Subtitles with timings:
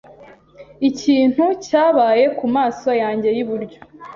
[0.89, 3.79] Ikintu cyabaye kumaso yanjye yiburyo.